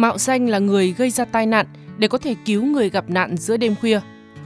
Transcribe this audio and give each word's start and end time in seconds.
Mạo 0.00 0.18
danh 0.18 0.48
là 0.48 0.58
người 0.58 0.92
gây 0.92 1.10
ra 1.10 1.24
tai 1.24 1.46
nạn 1.46 1.66
để 1.98 2.08
có 2.08 2.18
thể 2.18 2.34
cứu 2.44 2.64
người 2.64 2.90
gặp 2.90 3.10
nạn 3.10 3.36
giữa 3.36 3.56
đêm 3.56 3.74
khuya. 3.80 4.00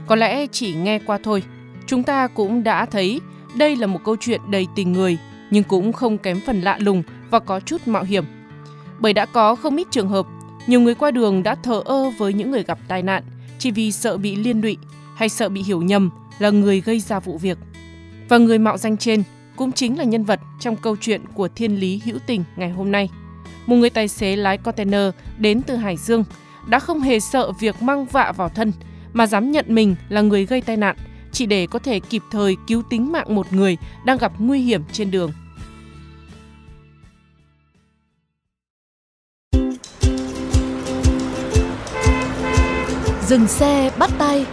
Có 0.07 0.15
lẽ 0.15 0.47
chỉ 0.47 0.73
nghe 0.73 0.99
qua 0.99 1.19
thôi, 1.23 1.43
chúng 1.87 2.03
ta 2.03 2.27
cũng 2.27 2.63
đã 2.63 2.85
thấy 2.85 3.21
đây 3.57 3.75
là 3.75 3.87
một 3.87 3.99
câu 4.05 4.15
chuyện 4.19 4.41
đầy 4.49 4.67
tình 4.75 4.93
người, 4.93 5.17
nhưng 5.51 5.63
cũng 5.63 5.93
không 5.93 6.17
kém 6.17 6.39
phần 6.45 6.61
lạ 6.61 6.77
lùng 6.79 7.03
và 7.29 7.39
có 7.39 7.59
chút 7.59 7.87
mạo 7.87 8.03
hiểm. 8.03 8.25
Bởi 8.99 9.13
đã 9.13 9.25
có 9.25 9.55
không 9.55 9.75
ít 9.75 9.87
trường 9.91 10.09
hợp, 10.09 10.25
nhiều 10.67 10.81
người 10.81 10.95
qua 10.95 11.11
đường 11.11 11.43
đã 11.43 11.55
thờ 11.55 11.81
ơ 11.85 12.09
với 12.17 12.33
những 12.33 12.51
người 12.51 12.63
gặp 12.63 12.79
tai 12.87 13.03
nạn 13.03 13.23
chỉ 13.59 13.71
vì 13.71 13.91
sợ 13.91 14.17
bị 14.17 14.35
liên 14.35 14.61
lụy 14.61 14.77
hay 15.15 15.29
sợ 15.29 15.49
bị 15.49 15.63
hiểu 15.63 15.81
nhầm 15.81 16.09
là 16.39 16.49
người 16.49 16.81
gây 16.81 16.99
ra 16.99 17.19
vụ 17.19 17.37
việc. 17.37 17.57
Và 18.29 18.37
người 18.37 18.59
mạo 18.59 18.77
danh 18.77 18.97
trên 18.97 19.23
cũng 19.55 19.71
chính 19.71 19.97
là 19.97 20.03
nhân 20.03 20.23
vật 20.23 20.39
trong 20.59 20.75
câu 20.75 20.95
chuyện 21.01 21.21
của 21.33 21.47
Thiên 21.47 21.79
Lý 21.79 22.01
Hữu 22.05 22.17
Tình 22.27 22.43
ngày 22.55 22.69
hôm 22.69 22.91
nay 22.91 23.09
một 23.65 23.75
người 23.75 23.89
tài 23.89 24.07
xế 24.07 24.35
lái 24.35 24.57
container 24.57 25.09
đến 25.37 25.61
từ 25.61 25.75
Hải 25.75 25.97
Dương, 25.97 26.23
đã 26.67 26.79
không 26.79 27.01
hề 27.01 27.19
sợ 27.19 27.51
việc 27.59 27.81
mang 27.81 28.05
vạ 28.05 28.33
vào 28.37 28.49
thân, 28.49 28.71
mà 29.13 29.27
dám 29.27 29.51
nhận 29.51 29.65
mình 29.67 29.95
là 30.09 30.21
người 30.21 30.45
gây 30.45 30.61
tai 30.61 30.77
nạn, 30.77 30.95
chỉ 31.31 31.45
để 31.45 31.67
có 31.67 31.79
thể 31.79 31.99
kịp 31.99 32.21
thời 32.31 32.55
cứu 32.67 32.83
tính 32.89 33.11
mạng 33.11 33.35
một 33.35 33.53
người 33.53 33.77
đang 34.05 34.17
gặp 34.17 34.31
nguy 34.39 34.61
hiểm 34.61 34.81
trên 34.91 35.11
đường. 35.11 35.31
Dừng 43.27 43.47
xe, 43.47 43.91
bắt 43.97 44.09
tay 44.17 44.45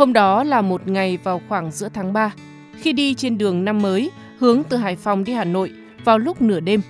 Hôm 0.00 0.12
đó 0.12 0.44
là 0.44 0.62
một 0.62 0.88
ngày 0.88 1.16
vào 1.16 1.40
khoảng 1.48 1.70
giữa 1.70 1.88
tháng 1.88 2.12
3, 2.12 2.30
khi 2.76 2.92
đi 2.92 3.14
trên 3.14 3.38
đường 3.38 3.64
năm 3.64 3.82
mới 3.82 4.10
hướng 4.38 4.62
từ 4.68 4.76
Hải 4.76 4.96
Phòng 4.96 5.24
đi 5.24 5.32
Hà 5.32 5.44
Nội 5.44 5.72
vào 6.04 6.18
lúc 6.18 6.42
nửa 6.42 6.60
đêm. 6.60 6.80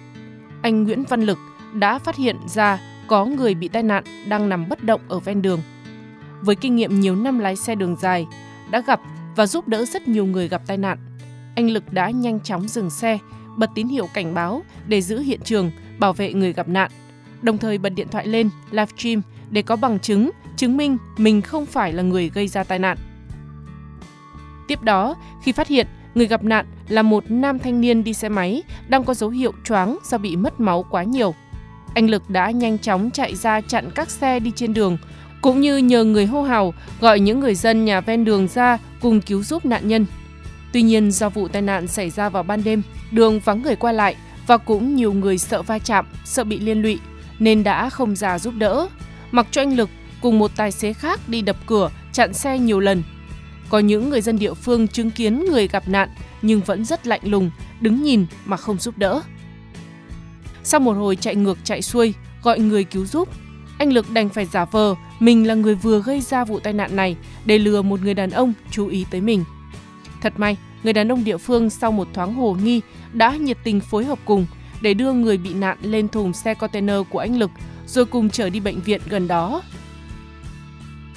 Anh 0.63 0.85
Nguyễn 0.85 1.05
Văn 1.05 1.23
Lực 1.23 1.39
đã 1.75 1.99
phát 1.99 2.17
hiện 2.17 2.37
ra 2.49 2.79
có 3.07 3.25
người 3.25 3.55
bị 3.55 3.69
tai 3.69 3.83
nạn 3.83 4.05
đang 4.29 4.49
nằm 4.49 4.69
bất 4.69 4.85
động 4.85 5.01
ở 5.09 5.19
ven 5.19 5.43
đường. 5.43 5.61
Với 6.41 6.57
kinh 6.57 6.77
nghiệm 6.77 7.01
nhiều 7.01 7.17
năm 7.17 7.39
lái 7.39 7.57
xe 7.57 7.75
đường 7.75 7.97
dài, 8.01 8.27
đã 8.71 8.81
gặp 8.81 9.01
và 9.37 9.47
giúp 9.47 9.69
đỡ 9.69 9.85
rất 9.85 10.09
nhiều 10.09 10.27
người 10.27 10.49
gặp 10.49 10.63
tai 10.67 10.77
nạn. 10.77 10.99
Anh 11.57 11.71
Lực 11.71 11.93
đã 11.93 12.11
nhanh 12.11 12.41
chóng 12.41 12.69
dừng 12.69 12.91
xe, 12.91 13.19
bật 13.57 13.71
tín 13.75 13.89
hiệu 13.89 14.09
cảnh 14.15 14.35
báo 14.35 14.63
để 14.87 15.03
giữ 15.03 15.19
hiện 15.19 15.41
trường, 15.45 15.71
bảo 15.99 16.13
vệ 16.13 16.33
người 16.33 16.53
gặp 16.53 16.69
nạn. 16.69 16.91
Đồng 17.43 17.59
thời 17.59 17.79
bật 17.79 17.91
điện 17.91 18.09
thoại 18.11 18.27
lên, 18.27 18.51
livestream 18.71 19.23
để 19.51 19.63
có 19.63 19.77
bằng 19.77 19.99
chứng, 19.99 20.31
chứng 20.61 20.77
minh 20.77 20.99
mình 21.17 21.43
không 21.43 21.67
phải 21.67 21.93
là 21.93 22.03
người 22.03 22.31
gây 22.35 22.49
ra 22.49 22.65
tai 22.65 22.79
nạn. 22.79 22.97
Tiếp 24.69 24.83
đó, 24.83 25.17
khi 25.43 25.53
phát 25.53 25.69
hiện 25.69 25.87
người 26.15 26.27
gặp 26.27 26.45
nạn 26.45 26.67
là 26.89 27.03
một 27.03 27.25
nam 27.29 27.59
thanh 27.59 27.81
niên 27.81 28.05
đi 28.05 28.15
xe 28.15 28.29
máy 28.29 28.63
đang 28.89 29.05
có 29.05 29.15
dấu 29.15 29.31
hiệu 29.31 29.53
choáng 29.65 29.99
do 30.05 30.19
bị 30.19 30.37
mất 30.37 30.61
máu 30.61 30.85
quá 30.91 31.03
nhiều. 31.03 31.35
Anh 31.95 32.11
Lực 32.11 32.31
đã 32.31 32.51
nhanh 32.51 32.79
chóng 32.79 33.11
chạy 33.11 33.35
ra 33.35 33.61
chặn 33.61 33.91
các 33.95 34.11
xe 34.11 34.41
đi 34.41 34.53
trên 34.57 34.75
đường, 34.75 34.99
cũng 35.43 35.61
như 35.61 35.77
nhờ 35.77 36.05
người 36.05 36.27
hô 36.27 36.43
hào 36.43 36.75
gọi 37.01 37.21
những 37.21 37.41
người 37.41 37.55
dân 37.55 37.85
nhà 37.85 38.01
ven 38.01 38.25
đường 38.25 38.49
ra 38.49 38.79
cùng 39.01 39.21
cứu 39.21 39.43
giúp 39.43 39.65
nạn 39.65 39.89
nhân. 39.89 40.07
Tuy 40.73 40.83
nhiên 40.83 41.11
do 41.11 41.29
vụ 41.29 41.49
tai 41.49 41.63
nạn 41.63 41.87
xảy 41.87 42.11
ra 42.11 42.29
vào 42.29 42.43
ban 42.43 42.65
đêm, 42.65 42.83
đường 43.11 43.41
vắng 43.41 43.63
người 43.63 43.77
qua 43.77 43.93
lại 43.93 44.17
và 44.47 44.57
cũng 44.57 44.97
nhiều 44.97 45.13
người 45.13 45.39
sợ 45.39 45.63
va 45.63 45.79
chạm, 45.79 46.07
sợ 46.25 46.45
bị 46.45 46.59
liên 46.59 46.83
lụy 46.83 46.99
nên 47.39 47.65
đã 47.65 47.91
không 47.91 48.17
ra 48.17 48.39
giúp 48.39 48.55
đỡ, 48.59 48.89
mặc 49.31 49.47
cho 49.51 49.63
anh 49.63 49.77
Lực 49.77 49.91
cùng 50.23 50.39
một 50.39 50.51
tài 50.57 50.73
xế 50.73 50.93
khác 50.93 51.21
đi 51.29 51.43
đập 51.43 51.57
cửa, 51.67 51.91
chặn 52.13 52.35
xe 52.35 52.59
nhiều 52.59 52.81
lần. 52.81 53.03
Có 53.69 53.79
những 53.79 54.11
người 54.11 54.21
dân 54.21 54.39
địa 54.39 54.55
phương 54.55 54.89
chứng 54.89 55.11
kiến 55.11 55.45
người 55.45 55.69
gặp 55.69 55.89
nạn 55.89 56.09
nhưng 56.43 56.61
vẫn 56.61 56.85
rất 56.85 57.07
lạnh 57.07 57.21
lùng, 57.23 57.51
đứng 57.81 58.03
nhìn 58.03 58.27
mà 58.45 58.57
không 58.57 58.79
giúp 58.79 58.99
đỡ. 58.99 59.21
Sau 60.63 60.81
một 60.81 60.93
hồi 60.93 61.17
chạy 61.17 61.37
ngược 61.37 61.59
chạy 61.65 61.83
xuôi, 61.83 62.15
gọi 62.43 62.59
người 62.59 62.85
cứu 62.85 63.07
giúp, 63.07 63.29
anh 63.79 63.93
Lực 63.93 64.11
đành 64.11 64.29
phải 64.29 64.47
giả 64.47 64.65
vờ 64.65 64.95
mình 65.21 65.47
là 65.47 65.55
người 65.55 65.75
vừa 65.75 66.03
gây 66.03 66.21
ra 66.21 66.45
vụ 66.45 66.61
tai 66.61 66.73
nạn 66.73 66.97
này 66.97 67.17
để 67.45 67.59
lừa 67.59 67.83
một 67.83 68.01
người 68.03 68.15
đàn 68.15 68.31
ông 68.31 68.53
chú 68.71 68.89
ý 68.89 69.07
tới 69.11 69.21
mình. 69.21 69.45
Thật 70.23 70.33
may, 70.37 70.57
người 70.83 70.93
đàn 70.93 71.13
ông 71.13 71.25
địa 71.25 71.37
phương 71.37 71.71
sau 71.71 71.93
một 71.93 72.09
thoáng 72.13 72.35
hồ 72.35 72.57
nghi 72.65 72.81
đã 73.13 73.37
nhiệt 73.37 73.59
tình 73.65 73.81
phối 73.81 74.05
hợp 74.05 74.19
cùng 74.25 74.47
để 74.81 74.95
đưa 74.95 75.13
người 75.13 75.37
bị 75.37 75.55
nạn 75.55 75.79
lên 75.83 76.09
thùng 76.09 76.33
xe 76.33 76.55
container 76.55 76.97
của 77.11 77.19
anh 77.19 77.39
Lực 77.39 77.51
rồi 77.87 78.05
cùng 78.05 78.31
chở 78.31 78.51
đi 78.51 78.61
bệnh 78.61 78.81
viện 78.81 79.01
gần 79.09 79.29
đó. 79.29 79.63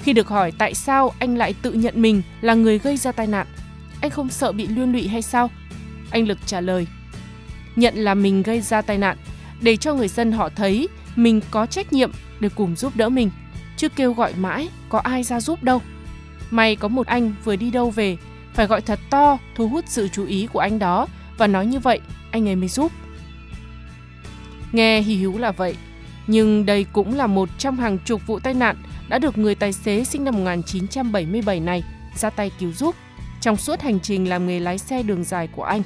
Khi 0.04 0.12
được 0.12 0.28
hỏi 0.28 0.52
tại 0.58 0.74
sao 0.74 1.14
anh 1.18 1.36
lại 1.36 1.54
tự 1.62 1.72
nhận 1.72 2.02
mình 2.02 2.22
là 2.40 2.54
người 2.54 2.78
gây 2.78 2.96
ra 2.96 3.12
tai 3.12 3.26
nạn, 3.26 3.46
anh 4.00 4.10
không 4.10 4.28
sợ 4.28 4.52
bị 4.52 4.66
liên 4.66 4.92
lụy 4.92 5.08
hay 5.08 5.22
sao? 5.22 5.50
Anh 6.10 6.28
Lực 6.28 6.38
trả 6.46 6.60
lời, 6.60 6.86
nhận 7.76 7.94
là 7.94 8.14
mình 8.14 8.42
gây 8.42 8.60
ra 8.60 8.82
tai 8.82 8.98
nạn 8.98 9.16
để 9.60 9.76
cho 9.76 9.94
người 9.94 10.08
dân 10.08 10.32
họ 10.32 10.48
thấy 10.48 10.88
mình 11.16 11.40
có 11.50 11.66
trách 11.66 11.92
nhiệm 11.92 12.10
để 12.40 12.48
cùng 12.48 12.76
giúp 12.76 12.96
đỡ 12.96 13.08
mình, 13.08 13.30
chứ 13.76 13.88
kêu 13.88 14.12
gọi 14.12 14.32
mãi 14.36 14.68
có 14.88 14.98
ai 14.98 15.22
ra 15.22 15.40
giúp 15.40 15.62
đâu. 15.62 15.82
May 16.50 16.76
có 16.76 16.88
một 16.88 17.06
anh 17.06 17.34
vừa 17.44 17.56
đi 17.56 17.70
đâu 17.70 17.90
về, 17.90 18.16
phải 18.54 18.66
gọi 18.66 18.80
thật 18.80 19.00
to 19.10 19.38
thu 19.54 19.68
hút 19.68 19.84
sự 19.88 20.08
chú 20.08 20.26
ý 20.26 20.46
của 20.52 20.58
anh 20.58 20.78
đó 20.78 21.06
và 21.38 21.46
nói 21.46 21.66
như 21.66 21.78
vậy 21.78 22.00
anh 22.30 22.48
ấy 22.48 22.56
mới 22.56 22.68
giúp. 22.68 22.92
Nghe 24.72 25.00
hí 25.00 25.16
hữu 25.16 25.38
là 25.38 25.52
vậy, 25.52 25.76
nhưng 26.26 26.66
đây 26.66 26.86
cũng 26.92 27.14
là 27.14 27.26
một 27.26 27.48
trong 27.58 27.76
hàng 27.76 27.98
chục 27.98 28.26
vụ 28.26 28.38
tai 28.38 28.54
nạn 28.54 28.76
đã 29.08 29.18
được 29.18 29.38
người 29.38 29.54
tài 29.54 29.72
xế 29.72 30.04
sinh 30.04 30.24
năm 30.24 30.34
1977 30.34 31.60
này 31.60 31.82
ra 32.16 32.30
tay 32.30 32.50
cứu 32.58 32.72
giúp 32.72 32.94
trong 33.40 33.56
suốt 33.56 33.80
hành 33.80 34.00
trình 34.00 34.28
làm 34.28 34.46
nghề 34.46 34.60
lái 34.60 34.78
xe 34.78 35.02
đường 35.02 35.24
dài 35.24 35.48
của 35.56 35.64
anh. 35.64 35.82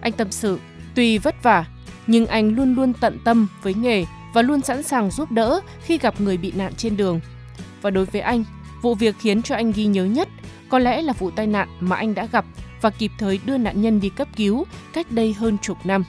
Anh 0.00 0.12
tâm 0.12 0.30
sự, 0.30 0.60
tuy 0.94 1.18
vất 1.18 1.42
vả, 1.42 1.64
nhưng 2.06 2.26
anh 2.26 2.54
luôn 2.54 2.74
luôn 2.74 2.92
tận 3.00 3.18
tâm 3.24 3.48
với 3.62 3.74
nghề 3.74 4.04
và 4.34 4.42
luôn 4.42 4.60
sẵn 4.60 4.82
sàng 4.82 5.10
giúp 5.10 5.32
đỡ 5.32 5.60
khi 5.84 5.98
gặp 5.98 6.20
người 6.20 6.36
bị 6.36 6.52
nạn 6.56 6.72
trên 6.76 6.96
đường. 6.96 7.20
Và 7.82 7.90
đối 7.90 8.04
với 8.04 8.20
anh, 8.20 8.44
vụ 8.82 8.94
việc 8.94 9.14
khiến 9.18 9.42
cho 9.42 9.54
anh 9.54 9.72
ghi 9.72 9.86
nhớ 9.86 10.04
nhất 10.04 10.28
có 10.68 10.78
lẽ 10.78 11.02
là 11.02 11.12
vụ 11.12 11.30
tai 11.30 11.46
nạn 11.46 11.68
mà 11.80 11.96
anh 11.96 12.14
đã 12.14 12.26
gặp 12.32 12.44
và 12.80 12.90
kịp 12.90 13.10
thời 13.18 13.40
đưa 13.46 13.58
nạn 13.58 13.82
nhân 13.82 14.00
đi 14.00 14.08
cấp 14.08 14.28
cứu 14.36 14.64
cách 14.92 15.12
đây 15.12 15.32
hơn 15.32 15.58
chục 15.62 15.78
năm 15.84 16.04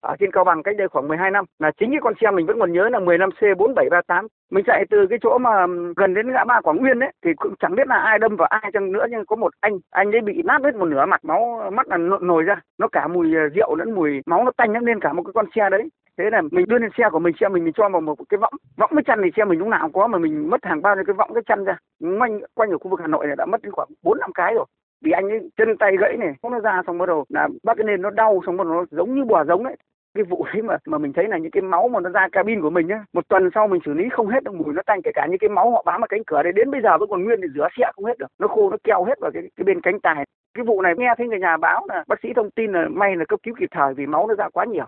ở 0.00 0.16
trên 0.18 0.30
Cao 0.32 0.44
Bằng 0.44 0.62
cách 0.62 0.76
đây 0.76 0.88
khoảng 0.88 1.08
12 1.08 1.30
năm 1.30 1.44
là 1.58 1.70
chính 1.80 1.90
cái 1.90 2.00
con 2.02 2.14
xe 2.20 2.30
mình 2.30 2.46
vẫn 2.46 2.58
còn 2.58 2.72
nhớ 2.72 2.88
là 2.88 2.98
15C 2.98 3.54
4738 3.54 4.26
mình 4.50 4.64
chạy 4.64 4.84
từ 4.90 5.06
cái 5.10 5.18
chỗ 5.22 5.38
mà 5.38 5.66
gần 5.96 6.14
đến 6.14 6.32
ngã 6.32 6.44
ba 6.44 6.60
Quảng 6.60 6.76
Nguyên 6.76 7.00
ấy 7.00 7.12
thì 7.24 7.30
cũng 7.36 7.54
chẳng 7.60 7.74
biết 7.74 7.88
là 7.88 7.96
ai 7.96 8.18
đâm 8.18 8.36
vào 8.36 8.48
ai 8.48 8.70
chăng 8.72 8.92
nữa 8.92 9.06
nhưng 9.10 9.26
có 9.26 9.36
một 9.36 9.52
anh 9.60 9.78
anh 9.90 10.12
ấy 10.12 10.20
bị 10.20 10.42
nát 10.44 10.60
hết 10.64 10.74
một 10.74 10.84
nửa 10.84 11.06
mặt 11.06 11.24
máu 11.24 11.70
mắt 11.72 11.88
là 11.88 11.96
nổi, 12.20 12.42
ra. 12.42 12.60
Nó 12.78 12.88
cả 12.88 13.06
mùi 13.06 13.34
ờ, 13.34 13.48
rượu 13.48 13.74
lẫn 13.76 13.94
mùi 13.94 14.20
máu 14.26 14.44
nó 14.44 14.50
tanh 14.56 14.72
lên 14.84 15.00
cả 15.00 15.12
một 15.12 15.22
cái 15.22 15.32
con 15.34 15.46
xe 15.54 15.70
đấy. 15.70 15.88
Thế 16.18 16.24
là 16.30 16.42
mình 16.50 16.68
đưa 16.68 16.78
lên 16.78 16.90
xe 16.98 17.04
của 17.12 17.18
mình 17.18 17.34
xe 17.40 17.48
mình 17.48 17.64
mình 17.64 17.72
cho 17.76 17.88
vào 17.88 18.00
một 18.00 18.14
cái 18.28 18.38
võng. 18.38 18.52
Võng 18.76 18.90
với 18.92 19.02
chăn 19.06 19.20
thì 19.24 19.30
xe 19.36 19.44
mình 19.44 19.58
lúc 19.58 19.68
nào 19.68 19.80
cũng 19.82 19.92
có 19.92 20.06
mà 20.06 20.18
mình 20.18 20.50
mất 20.50 20.64
hàng 20.64 20.82
bao 20.82 20.94
nhiêu 20.94 21.04
cái 21.06 21.14
võng 21.14 21.34
cái 21.34 21.42
chăn 21.46 21.64
ra. 21.64 21.78
Quanh 22.18 22.40
quanh 22.54 22.70
ở 22.70 22.78
khu 22.78 22.90
vực 22.90 23.00
Hà 23.00 23.06
Nội 23.06 23.26
này 23.26 23.36
đã 23.36 23.46
mất 23.46 23.62
đến 23.62 23.72
khoảng 23.72 23.88
bốn 24.02 24.18
năm 24.20 24.30
cái 24.34 24.54
rồi. 24.54 24.64
Vì 25.04 25.10
anh 25.10 25.28
ấy 25.28 25.50
chân 25.56 25.76
tay 25.78 25.96
gãy 26.00 26.16
này 26.16 26.34
không 26.42 26.52
nó 26.52 26.60
ra 26.60 26.82
xong 26.86 26.98
bắt 26.98 27.06
đầu 27.06 27.24
là 27.28 27.48
bắt 27.62 27.76
cái 27.76 27.84
nên 27.84 28.02
nó 28.02 28.10
đau 28.10 28.40
xong 28.46 28.56
bắt 28.56 28.66
đầu 28.66 28.74
nó 28.74 28.84
giống 28.90 29.14
như 29.14 29.24
bò 29.24 29.44
giống 29.44 29.64
đấy 29.64 29.76
cái 30.18 30.24
vụ 30.24 30.46
ấy 30.52 30.62
mà 30.62 30.76
mà 30.86 30.98
mình 30.98 31.12
thấy 31.12 31.28
là 31.28 31.38
những 31.38 31.50
cái 31.50 31.62
máu 31.62 31.88
mà 31.88 32.00
nó 32.00 32.10
ra 32.10 32.28
cabin 32.32 32.60
của 32.60 32.70
mình 32.70 32.86
nhá, 32.86 33.04
một 33.12 33.28
tuần 33.28 33.50
sau 33.54 33.68
mình 33.68 33.80
xử 33.84 33.92
lý 33.94 34.04
không 34.12 34.28
hết 34.28 34.44
được 34.44 34.54
mùi, 34.54 34.74
nó 34.74 34.82
tanh 34.86 35.00
kể 35.04 35.10
cả 35.14 35.26
những 35.30 35.38
cái 35.38 35.48
máu 35.48 35.70
họ 35.70 35.82
bám 35.86 36.00
vào 36.00 36.08
cánh 36.08 36.24
cửa 36.26 36.42
đấy 36.42 36.52
đến 36.52 36.70
bây 36.70 36.80
giờ 36.82 36.98
vẫn 36.98 37.10
còn 37.10 37.24
nguyên 37.24 37.40
để 37.40 37.48
rửa 37.54 37.68
xe 37.78 37.84
không 37.94 38.04
hết 38.04 38.18
được, 38.18 38.26
nó 38.38 38.48
khô, 38.48 38.70
nó 38.70 38.76
keo 38.84 39.04
hết 39.04 39.14
vào 39.20 39.30
cái 39.34 39.42
cái 39.56 39.64
bên 39.64 39.80
cánh 39.80 40.00
tài. 40.00 40.24
Cái 40.54 40.64
vụ 40.64 40.82
này 40.82 40.94
nghe 40.96 41.14
thấy 41.18 41.28
người 41.28 41.40
nhà 41.40 41.56
báo 41.56 41.86
là, 41.88 42.04
bác 42.08 42.20
sĩ 42.22 42.28
thông 42.36 42.50
tin 42.50 42.72
là 42.72 42.88
may 42.88 43.16
là 43.16 43.24
cấp 43.28 43.40
cứu 43.42 43.54
kịp 43.58 43.68
thời 43.70 43.94
vì 43.94 44.06
máu 44.06 44.26
nó 44.26 44.34
ra 44.34 44.48
quá 44.52 44.64
nhiều. 44.64 44.86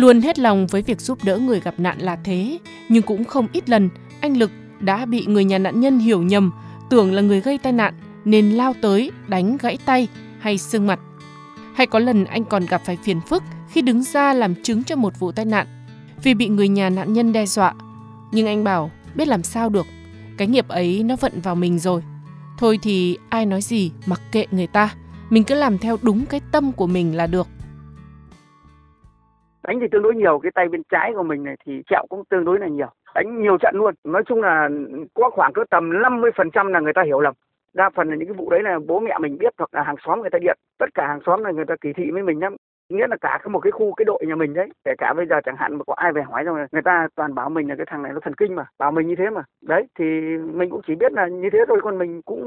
Luôn 0.00 0.20
hết 0.20 0.38
lòng 0.38 0.66
với 0.66 0.82
việc 0.82 1.00
giúp 1.00 1.18
đỡ 1.24 1.38
người 1.38 1.60
gặp 1.60 1.74
nạn 1.78 1.98
là 1.98 2.16
thế, 2.16 2.58
nhưng 2.88 3.02
cũng 3.02 3.24
không 3.24 3.46
ít 3.52 3.68
lần 3.68 3.88
anh 4.20 4.36
Lực 4.36 4.50
đã 4.80 5.06
bị 5.06 5.26
người 5.26 5.44
nhà 5.44 5.58
nạn 5.58 5.80
nhân 5.80 5.98
hiểu 5.98 6.22
nhầm, 6.22 6.52
tưởng 6.90 7.12
là 7.12 7.22
người 7.22 7.40
gây 7.40 7.58
tai 7.58 7.72
nạn 7.72 7.94
nên 8.24 8.50
lao 8.50 8.74
tới 8.82 9.10
đánh 9.28 9.56
gãy 9.56 9.78
tay 9.84 10.08
hay 10.38 10.58
xương 10.58 10.86
mặt. 10.86 11.00
Hay 11.74 11.86
có 11.86 11.98
lần 11.98 12.24
anh 12.24 12.44
còn 12.44 12.66
gặp 12.66 12.82
phải 12.84 12.98
phiền 13.04 13.20
phức 13.20 13.42
khi 13.70 13.82
đứng 13.82 14.02
ra 14.02 14.34
làm 14.34 14.54
chứng 14.62 14.84
cho 14.84 14.96
một 14.96 15.18
vụ 15.18 15.32
tai 15.32 15.44
nạn 15.44 15.66
vì 16.22 16.34
bị 16.34 16.48
người 16.48 16.68
nhà 16.68 16.90
nạn 16.90 17.12
nhân 17.12 17.32
đe 17.32 17.46
dọa. 17.46 17.74
Nhưng 18.32 18.46
anh 18.46 18.64
bảo 18.64 18.90
biết 19.14 19.28
làm 19.28 19.42
sao 19.42 19.68
được, 19.68 19.86
cái 20.36 20.48
nghiệp 20.48 20.68
ấy 20.68 21.02
nó 21.02 21.16
vận 21.16 21.40
vào 21.40 21.54
mình 21.54 21.78
rồi. 21.78 22.02
Thôi 22.58 22.78
thì 22.82 23.18
ai 23.28 23.46
nói 23.46 23.62
gì 23.62 23.92
mặc 24.06 24.20
kệ 24.32 24.46
người 24.50 24.66
ta, 24.66 24.94
mình 25.30 25.44
cứ 25.44 25.54
làm 25.54 25.78
theo 25.78 25.98
đúng 26.02 26.26
cái 26.26 26.40
tâm 26.52 26.72
của 26.72 26.86
mình 26.86 27.16
là 27.16 27.26
được. 27.26 27.48
Đánh 29.62 29.80
thì 29.80 29.86
tương 29.88 30.02
đối 30.02 30.14
nhiều, 30.14 30.38
cái 30.38 30.52
tay 30.54 30.68
bên 30.68 30.82
trái 30.88 31.12
của 31.14 31.22
mình 31.22 31.44
này 31.44 31.56
thì 31.66 31.82
chẹo 31.90 32.06
cũng 32.08 32.24
tương 32.24 32.44
đối 32.44 32.58
là 32.58 32.66
nhiều. 32.66 32.90
Đánh 33.14 33.42
nhiều 33.42 33.58
trận 33.58 33.74
luôn. 33.76 33.94
Nói 34.04 34.22
chung 34.26 34.42
là 34.42 34.68
có 35.14 35.30
khoảng 35.30 35.52
cỡ 35.52 35.64
tầm 35.70 35.90
50% 35.90 36.68
là 36.68 36.80
người 36.80 36.92
ta 36.92 37.02
hiểu 37.02 37.20
lầm 37.20 37.34
đa 37.74 37.90
phần 37.90 38.08
là 38.08 38.16
những 38.16 38.28
cái 38.28 38.34
vụ 38.34 38.50
đấy 38.50 38.62
là 38.62 38.78
bố 38.86 39.00
mẹ 39.00 39.18
mình 39.20 39.38
biết 39.38 39.54
hoặc 39.58 39.74
là 39.74 39.82
hàng 39.82 39.96
xóm 40.06 40.20
người 40.20 40.30
ta 40.30 40.38
điện 40.38 40.58
tất 40.78 40.86
cả 40.94 41.06
hàng 41.06 41.20
xóm 41.26 41.44
là 41.44 41.50
người 41.50 41.64
ta 41.64 41.74
kỳ 41.80 41.92
thị 41.92 42.10
với 42.10 42.22
mình 42.22 42.40
lắm 42.40 42.56
nghĩa 42.90 43.06
là 43.06 43.16
cả 43.20 43.38
một 43.50 43.60
cái 43.60 43.70
khu 43.70 43.94
cái 43.94 44.04
đội 44.04 44.24
nhà 44.28 44.34
mình 44.34 44.54
đấy 44.54 44.68
kể 44.84 44.94
cả 44.98 45.12
bây 45.16 45.26
giờ 45.26 45.36
chẳng 45.44 45.56
hạn 45.56 45.74
mà 45.78 45.84
có 45.86 45.94
ai 45.96 46.12
về 46.12 46.22
hỏi 46.22 46.44
rồi 46.44 46.66
người 46.72 46.82
ta 46.82 47.08
toàn 47.14 47.34
bảo 47.34 47.50
mình 47.50 47.68
là 47.68 47.74
cái 47.76 47.86
thằng 47.90 48.02
này 48.02 48.12
nó 48.12 48.20
thần 48.20 48.34
kinh 48.34 48.54
mà 48.54 48.66
bảo 48.78 48.92
mình 48.92 49.06
như 49.08 49.14
thế 49.16 49.30
mà. 49.30 49.42
Đấy 49.62 49.86
thì 49.98 50.04
mình 50.52 50.70
cũng 50.70 50.80
chỉ 50.86 50.94
biết 50.94 51.12
là 51.12 51.26
như 51.26 51.50
thế 51.52 51.58
thôi 51.68 51.80
còn 51.82 51.98
mình 51.98 52.22
cũng 52.22 52.42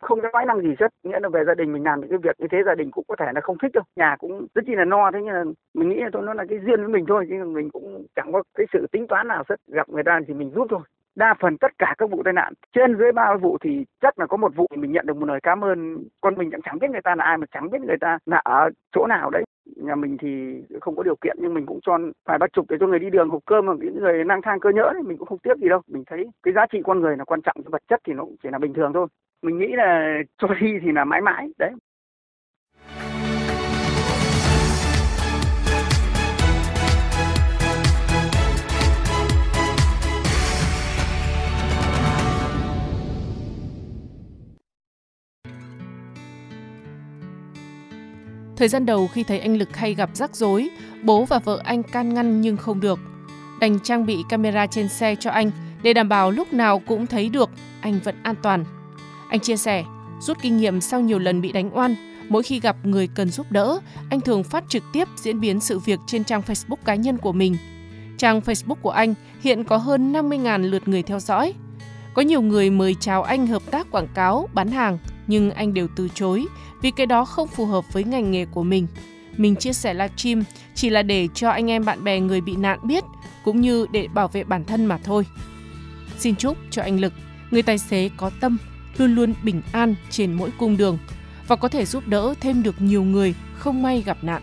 không 0.00 0.20
có 0.20 0.30
nói 0.32 0.46
năng 0.46 0.60
gì 0.60 0.74
hết, 0.80 0.88
nghĩa 1.02 1.20
là 1.20 1.28
về 1.28 1.44
gia 1.44 1.54
đình 1.54 1.72
mình 1.72 1.84
làm 1.84 2.00
những 2.00 2.10
cái 2.10 2.18
việc 2.18 2.40
như 2.40 2.46
thế 2.50 2.58
gia 2.66 2.74
đình 2.74 2.90
cũng 2.90 3.04
có 3.08 3.16
thể 3.16 3.26
là 3.34 3.40
không 3.40 3.58
thích 3.58 3.72
đâu. 3.74 3.84
Nhà 3.96 4.16
cũng 4.18 4.46
rất 4.54 4.62
chi 4.66 4.74
là 4.74 4.84
no 4.84 5.10
thế 5.10 5.18
nhưng 5.22 5.34
là 5.34 5.44
mình 5.74 5.88
nghĩ 5.88 6.00
là 6.00 6.10
thôi 6.12 6.22
nó 6.26 6.34
là 6.34 6.44
cái 6.48 6.58
duyên 6.58 6.80
với 6.80 6.88
mình 6.88 7.04
thôi 7.08 7.26
chứ 7.30 7.44
mình 7.44 7.70
cũng 7.70 8.06
chẳng 8.16 8.32
có 8.32 8.42
cái 8.58 8.66
sự 8.72 8.86
tính 8.92 9.06
toán 9.06 9.28
nào 9.28 9.44
hết, 9.48 9.56
gặp 9.66 9.88
người 9.88 10.02
ta 10.02 10.20
thì 10.28 10.34
mình 10.34 10.50
giúp 10.54 10.66
thôi 10.70 10.80
đa 11.16 11.34
phần 11.40 11.58
tất 11.58 11.72
cả 11.78 11.94
các 11.98 12.10
vụ 12.10 12.22
tai 12.22 12.32
nạn, 12.32 12.52
trên 12.72 12.96
dưới 12.98 13.12
ba 13.12 13.36
vụ 13.36 13.58
thì 13.60 13.84
chắc 14.00 14.18
là 14.18 14.26
có 14.26 14.36
một 14.36 14.56
vụ 14.56 14.66
mình 14.76 14.92
nhận 14.92 15.06
được 15.06 15.16
một 15.16 15.26
lời 15.26 15.40
cảm 15.42 15.64
ơn. 15.64 16.04
Con 16.20 16.34
mình 16.36 16.50
chẳng 16.64 16.78
biết 16.78 16.90
người 16.90 17.02
ta 17.02 17.14
là 17.14 17.24
ai 17.24 17.38
mà 17.38 17.46
chẳng 17.54 17.70
biết 17.70 17.80
người 17.80 17.98
ta 18.00 18.18
là 18.26 18.40
ở 18.44 18.70
chỗ 18.94 19.06
nào 19.06 19.30
đấy. 19.30 19.44
Nhà 19.76 19.94
mình 19.94 20.16
thì 20.20 20.62
không 20.80 20.96
có 20.96 21.02
điều 21.02 21.16
kiện 21.16 21.36
nhưng 21.40 21.54
mình 21.54 21.66
cũng 21.66 21.80
cho 21.82 21.98
phải 22.24 22.38
bắt 22.38 22.52
chục 22.52 22.66
để 22.68 22.76
cho 22.80 22.86
người 22.86 22.98
đi 22.98 23.10
đường 23.10 23.28
hộp 23.28 23.42
cơm 23.46 23.66
mà 23.66 23.72
những 23.80 24.00
người 24.00 24.24
lang 24.24 24.42
thang 24.42 24.60
cơ 24.60 24.70
nhỡ 24.70 24.92
thì 24.94 25.08
mình 25.08 25.18
cũng 25.18 25.28
không 25.28 25.38
tiếc 25.38 25.58
gì 25.58 25.68
đâu. 25.68 25.80
Mình 25.88 26.04
thấy 26.06 26.26
cái 26.42 26.54
giá 26.54 26.66
trị 26.72 26.78
con 26.84 27.00
người 27.00 27.16
là 27.16 27.24
quan 27.24 27.40
trọng 27.42 27.56
vật 27.64 27.82
chất 27.88 28.00
thì 28.06 28.12
nó 28.12 28.24
cũng 28.24 28.36
chỉ 28.42 28.48
là 28.52 28.58
bình 28.58 28.74
thường 28.74 28.92
thôi. 28.92 29.06
Mình 29.42 29.58
nghĩ 29.58 29.68
là 29.72 30.18
cho 30.38 30.48
đi 30.60 30.78
thì 30.82 30.92
là 30.92 31.04
mãi 31.04 31.20
mãi, 31.20 31.48
đấy. 31.58 31.70
Thời 48.56 48.68
gian 48.68 48.86
đầu 48.86 49.08
khi 49.08 49.22
thấy 49.22 49.38
anh 49.38 49.56
Lực 49.56 49.76
hay 49.76 49.94
gặp 49.94 50.10
rắc 50.14 50.36
rối, 50.36 50.70
bố 51.02 51.24
và 51.24 51.38
vợ 51.38 51.60
anh 51.64 51.82
can 51.82 52.14
ngăn 52.14 52.40
nhưng 52.40 52.56
không 52.56 52.80
được. 52.80 52.98
Đành 53.60 53.80
trang 53.80 54.06
bị 54.06 54.18
camera 54.28 54.66
trên 54.66 54.88
xe 54.88 55.16
cho 55.20 55.30
anh 55.30 55.50
để 55.82 55.92
đảm 55.92 56.08
bảo 56.08 56.30
lúc 56.30 56.52
nào 56.52 56.78
cũng 56.86 57.06
thấy 57.06 57.28
được 57.28 57.50
anh 57.80 58.00
vẫn 58.04 58.14
an 58.22 58.34
toàn. 58.42 58.64
Anh 59.28 59.40
chia 59.40 59.56
sẻ, 59.56 59.84
rút 60.20 60.38
kinh 60.42 60.56
nghiệm 60.56 60.80
sau 60.80 61.00
nhiều 61.00 61.18
lần 61.18 61.40
bị 61.40 61.52
đánh 61.52 61.76
oan, 61.76 61.94
mỗi 62.28 62.42
khi 62.42 62.60
gặp 62.60 62.76
người 62.82 63.08
cần 63.14 63.30
giúp 63.30 63.46
đỡ, 63.50 63.80
anh 64.10 64.20
thường 64.20 64.44
phát 64.44 64.64
trực 64.68 64.82
tiếp 64.92 65.08
diễn 65.16 65.40
biến 65.40 65.60
sự 65.60 65.78
việc 65.78 66.00
trên 66.06 66.24
trang 66.24 66.42
Facebook 66.46 66.76
cá 66.84 66.94
nhân 66.94 67.18
của 67.18 67.32
mình. 67.32 67.56
Trang 68.18 68.40
Facebook 68.40 68.74
của 68.74 68.90
anh 68.90 69.14
hiện 69.40 69.64
có 69.64 69.76
hơn 69.76 70.12
50.000 70.12 70.70
lượt 70.70 70.88
người 70.88 71.02
theo 71.02 71.20
dõi. 71.20 71.54
Có 72.14 72.22
nhiều 72.22 72.42
người 72.42 72.70
mời 72.70 72.96
chào 73.00 73.22
anh 73.22 73.46
hợp 73.46 73.62
tác 73.70 73.90
quảng 73.90 74.08
cáo, 74.14 74.48
bán 74.54 74.70
hàng, 74.70 74.98
nhưng 75.26 75.50
anh 75.50 75.74
đều 75.74 75.88
từ 75.96 76.08
chối 76.14 76.46
vì 76.82 76.90
cái 76.90 77.06
đó 77.06 77.24
không 77.24 77.48
phù 77.48 77.66
hợp 77.66 77.92
với 77.92 78.04
ngành 78.04 78.30
nghề 78.30 78.44
của 78.44 78.62
mình. 78.62 78.86
Mình 79.36 79.56
chia 79.56 79.72
sẻ 79.72 79.94
livestream 79.94 80.44
chỉ 80.74 80.90
là 80.90 81.02
để 81.02 81.28
cho 81.34 81.50
anh 81.50 81.70
em 81.70 81.84
bạn 81.84 82.04
bè 82.04 82.20
người 82.20 82.40
bị 82.40 82.56
nạn 82.56 82.78
biết 82.82 83.04
cũng 83.44 83.60
như 83.60 83.86
để 83.92 84.08
bảo 84.14 84.28
vệ 84.28 84.44
bản 84.44 84.64
thân 84.64 84.86
mà 84.86 84.98
thôi. 84.98 85.26
Xin 86.18 86.36
chúc 86.36 86.58
cho 86.70 86.82
anh 86.82 87.00
Lực, 87.00 87.12
người 87.50 87.62
tài 87.62 87.78
xế 87.78 88.10
có 88.16 88.30
tâm, 88.40 88.58
luôn 88.96 89.14
luôn 89.14 89.34
bình 89.42 89.62
an 89.72 89.94
trên 90.10 90.32
mỗi 90.32 90.50
cung 90.58 90.76
đường 90.76 90.98
và 91.48 91.56
có 91.56 91.68
thể 91.68 91.84
giúp 91.84 92.08
đỡ 92.08 92.34
thêm 92.40 92.62
được 92.62 92.74
nhiều 92.78 93.04
người 93.04 93.34
không 93.58 93.82
may 93.82 94.02
gặp 94.06 94.24
nạn. 94.24 94.42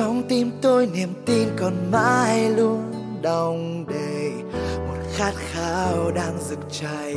trong 0.00 0.22
tim 0.28 0.50
tôi 0.62 0.88
niềm 0.94 1.14
tin 1.26 1.48
còn 1.56 1.90
mãi 1.90 2.50
luôn 2.50 2.92
đong 3.22 3.84
đầy. 3.88 4.32
Một 4.88 4.96
khát 5.16 5.32
khao 5.52 6.10
đang 6.14 6.38
rực 6.48 6.58
cháy. 6.80 7.16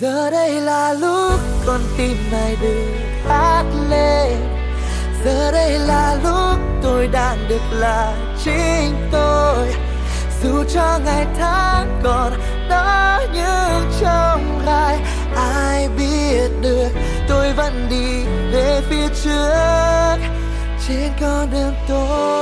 Giờ 0.00 0.30
đây 0.30 0.60
là 0.60 0.92
lúc 0.92 1.40
con 1.66 1.80
tim 1.98 2.16
này 2.32 2.56
được 2.62 2.86
hát 3.24 3.64
lên. 3.90 4.36
Giờ 5.24 5.52
đây 5.52 5.78
là 5.78 6.18
lúc 6.24 6.60
tôi 6.82 7.06
đang 7.06 7.38
được 7.48 7.62
là 7.72 8.16
chính 8.44 8.94
tôi. 9.12 9.68
Dù 10.42 10.64
cho 10.74 11.00
ngày 11.04 11.26
tháng 11.38 12.00
còn 12.04 12.32
đó 12.70 13.20
như 13.34 13.86
trong 14.00 14.62
gai, 14.66 14.98
ai 15.36 15.88
biết 15.98 16.48
được 16.60 16.90
tôi 17.28 17.52
vẫn 17.52 17.86
đi 17.90 18.24
về 18.52 18.80
phía 18.90 19.08
trước 19.24 20.33
trên 20.88 21.12
con 21.20 21.50
đường 21.50 21.74
tôi 21.88 22.34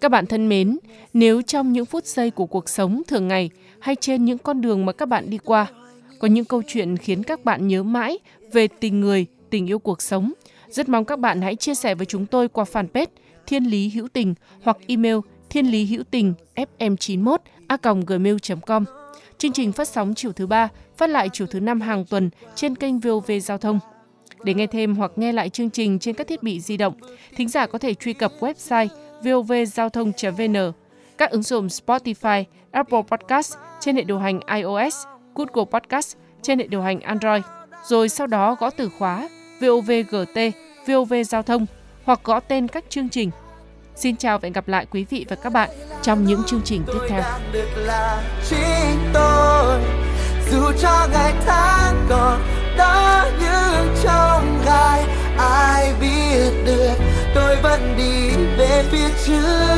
Các 0.00 0.10
bạn 0.10 0.26
thân 0.26 0.48
mến, 0.48 0.78
nếu 1.12 1.42
trong 1.42 1.72
những 1.72 1.84
phút 1.84 2.06
giây 2.06 2.30
của 2.30 2.46
cuộc 2.46 2.68
sống 2.68 3.02
thường 3.08 3.28
ngày 3.28 3.50
hay 3.78 3.96
trên 3.96 4.24
những 4.24 4.38
con 4.38 4.60
đường 4.60 4.86
mà 4.86 4.92
các 4.92 5.06
bạn 5.06 5.30
đi 5.30 5.38
qua, 5.38 5.66
có 6.18 6.28
những 6.28 6.44
câu 6.44 6.62
chuyện 6.66 6.96
khiến 6.96 7.22
các 7.22 7.44
bạn 7.44 7.68
nhớ 7.68 7.82
mãi 7.82 8.18
về 8.52 8.68
tình 8.68 9.00
người, 9.00 9.26
tình 9.50 9.66
yêu 9.66 9.78
cuộc 9.78 10.02
sống, 10.02 10.32
rất 10.68 10.88
mong 10.88 11.04
các 11.04 11.18
bạn 11.18 11.42
hãy 11.42 11.56
chia 11.56 11.74
sẻ 11.74 11.94
với 11.94 12.06
chúng 12.06 12.26
tôi 12.26 12.48
qua 12.48 12.64
fanpage 12.72 13.06
Thiên 13.46 13.64
Lý 13.64 13.88
Hữu 13.88 14.08
Tình 14.08 14.34
hoặc 14.62 14.76
email 14.86 15.16
thiên 15.54 15.70
lý 15.70 15.86
hữu 15.86 16.02
tình 16.10 16.34
fm91 16.56 17.36
a 17.68 17.76
gmail.com. 18.06 18.84
Chương 19.38 19.52
trình 19.52 19.72
phát 19.72 19.88
sóng 19.88 20.14
chiều 20.14 20.32
thứ 20.32 20.46
ba, 20.46 20.68
phát 20.96 21.10
lại 21.10 21.28
chiều 21.32 21.46
thứ 21.46 21.60
năm 21.60 21.80
hàng 21.80 22.04
tuần 22.04 22.30
trên 22.54 22.76
kênh 22.76 22.98
VOV 22.98 23.30
Giao 23.42 23.58
thông. 23.58 23.78
Để 24.44 24.54
nghe 24.54 24.66
thêm 24.66 24.96
hoặc 24.96 25.10
nghe 25.16 25.32
lại 25.32 25.48
chương 25.48 25.70
trình 25.70 25.98
trên 25.98 26.14
các 26.14 26.28
thiết 26.28 26.42
bị 26.42 26.60
di 26.60 26.76
động, 26.76 26.94
thính 27.36 27.48
giả 27.48 27.66
có 27.66 27.78
thể 27.78 27.94
truy 27.94 28.12
cập 28.12 28.32
website 28.40 28.88
vovgiao 29.24 29.88
thông.vn, 29.88 30.72
các 31.18 31.30
ứng 31.30 31.42
dụng 31.42 31.66
Spotify, 31.66 32.44
Apple 32.70 33.02
Podcast 33.10 33.54
trên 33.80 33.96
hệ 33.96 34.02
điều 34.02 34.18
hành 34.18 34.40
iOS, 34.54 34.96
Google 35.34 35.70
Podcast 35.80 36.16
trên 36.42 36.58
hệ 36.58 36.66
điều 36.66 36.82
hành 36.82 37.00
Android, 37.00 37.42
rồi 37.88 38.08
sau 38.08 38.26
đó 38.26 38.56
gõ 38.60 38.70
từ 38.70 38.90
khóa 38.98 39.28
VOVGT, 39.60 40.38
VOV 40.86 41.14
Giao 41.26 41.42
thông 41.42 41.66
hoặc 42.04 42.20
gõ 42.24 42.40
tên 42.40 42.68
các 42.68 42.84
chương 42.88 43.08
trình 43.08 43.30
Xin 43.96 44.16
chào 44.16 44.38
và 44.38 44.46
hẹn 44.46 44.52
gặp 44.52 44.68
lại 44.68 44.86
quý 44.90 45.04
vị 45.10 45.26
và 45.28 45.36
các 45.36 45.52
bạn 45.52 45.70
trong 46.02 46.24
những 46.24 46.42
chương 46.46 46.60
trình 46.64 46.82
tiếp 46.86 46.98
theo. 47.08 47.22
Dù 50.50 50.72
cho 50.80 51.08
ngày 51.12 51.34
tháng 51.46 52.06
còn 52.08 52.40
đó 52.78 53.26
như 53.40 53.90
trong 54.02 54.62
gai, 54.66 55.04
ai 55.38 55.92
biết 56.00 56.50
được 56.66 56.94
tôi 57.34 57.56
vẫn 57.62 57.94
đi 57.98 58.30
về 58.58 58.84
phía 58.90 59.08
trước 59.26 59.73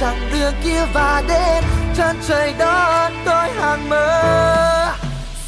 chặng 0.00 0.30
đường 0.32 0.54
kia 0.64 0.84
và 0.92 1.22
đến. 1.28 1.64
Chân 1.96 2.16
trời 2.28 2.54
đó 2.58 3.10
tôi 3.24 3.50
hàng 3.50 3.88
mơ. 3.88 4.92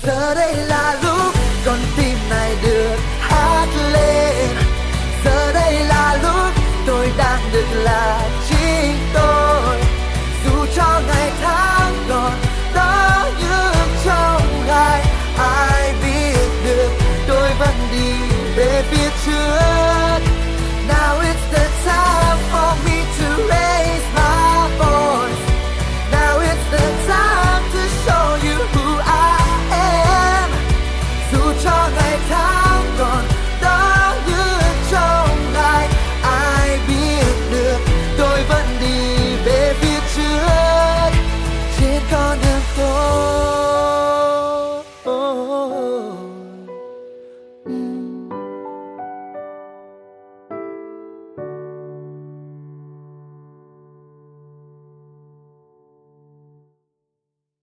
Giờ 0.03 0.35
đây 0.35 0.55
là 0.57 0.97
lúc 1.03 1.35
con 1.67 1.79
tim 1.97 2.17
này 2.31 2.57
được 2.63 2.97
hát 3.21 3.67
lên. 3.93 4.49
Giờ 5.25 5.53
đây 5.53 5.73
là 5.73 6.19
lúc 6.23 6.53
tôi 6.87 7.09
đang 7.17 7.41
được 7.53 7.67
là 7.73 8.29
chính 8.49 8.97
tôi. 9.15 9.81
Dù 10.45 10.67
cho 10.77 11.01
ngày 11.07 11.32